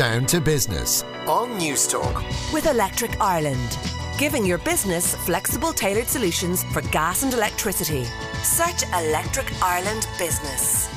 [0.00, 2.24] Down to Business on Newstalk.
[2.54, 3.76] with Electric Ireland,
[4.16, 8.06] giving your business flexible tailored solutions for gas and electricity.
[8.42, 10.88] Search Electric Ireland Business.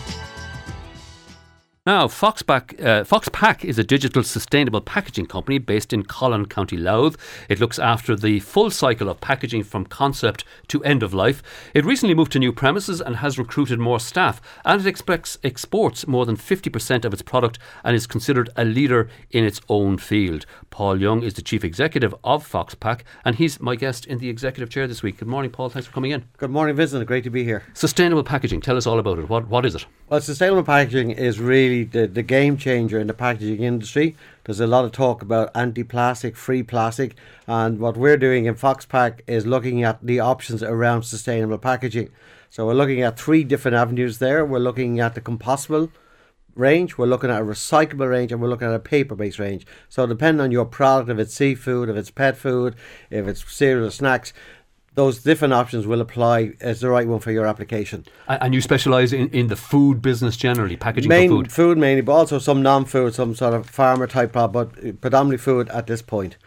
[1.85, 7.17] Now, Foxpak, uh, Foxpak is a digital sustainable packaging company based in Collon, County Louth.
[7.49, 11.43] It looks after the full cycle of packaging from concept to end of life.
[11.73, 16.07] It recently moved to new premises and has recruited more staff, and it expects, exports
[16.07, 20.45] more than 50% of its product and is considered a leader in its own field.
[20.69, 24.69] Paul Young is the chief executive of Foxpak, and he's my guest in the executive
[24.69, 25.17] chair this week.
[25.17, 25.67] Good morning, Paul.
[25.67, 26.23] Thanks for coming in.
[26.37, 27.05] Good morning, Vincent.
[27.05, 27.63] Great to be here.
[27.73, 28.61] Sustainable packaging.
[28.61, 29.27] Tell us all about it.
[29.27, 29.85] What, what is it?
[30.07, 34.15] Well, sustainable packaging is really the, the game changer in the packaging industry.
[34.43, 37.15] There's a lot of talk about anti plastic, free plastic,
[37.47, 42.09] and what we're doing in Foxpak is looking at the options around sustainable packaging.
[42.51, 44.45] So we're looking at three different avenues there.
[44.45, 45.89] We're looking at the compostable
[46.55, 49.65] range, we're looking at a recyclable range, and we're looking at a paper based range.
[49.89, 52.75] So, depending on your product, if it's seafood, if it's pet food,
[53.09, 54.33] if it's cereal snacks,
[54.95, 58.05] those different options will apply as the right one for your application.
[58.27, 61.77] And you specialise in, in the food business generally, packaging Main for food.
[61.77, 65.87] mainly, but also some non-food, some sort of farmer type product, but predominantly food at
[65.87, 66.37] this point.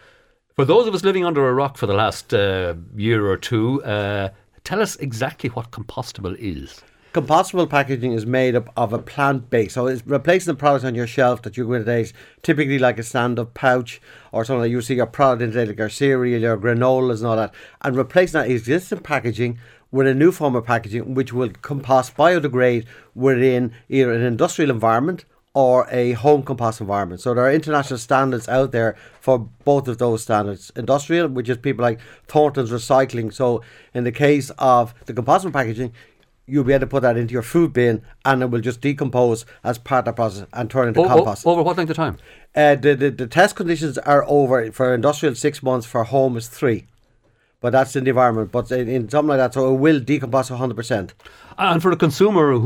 [0.55, 3.83] For those of us living under a rock for the last uh, year or two,
[3.85, 4.31] uh,
[4.65, 6.83] tell us exactly what compostable is.
[7.17, 10.95] Compostable packaging is made up of a plant base, so it's replacing the product on
[10.95, 14.71] your shelf that you're going to take, typically like a stand-up pouch or something like
[14.71, 17.97] you see your product in today, like your cereal, your granolas, and all that, and
[17.97, 19.59] replacing that existing packaging
[19.91, 25.25] with a new form of packaging which will compost biodegrade within either an industrial environment
[25.55, 27.23] or a home compost environment.
[27.23, 30.71] So there are international standards out there for both of those standards.
[30.77, 33.33] Industrial, which is people like Thornton's Recycling.
[33.33, 33.63] So
[33.95, 35.95] in the case of the compostable packaging,
[36.47, 39.45] you'll be able to put that into your food bin and it will just decompose
[39.65, 41.47] as part of the process and turn into O- o- compost.
[41.47, 42.17] over what length of time?
[42.55, 46.49] Uh, the, the, the test conditions are over for industrial six months, for home is
[46.49, 46.87] three.
[47.61, 48.53] But that's in the environment.
[48.53, 51.11] But in, in something like that, so it will decompose 100%.
[51.59, 52.61] And for a consumer who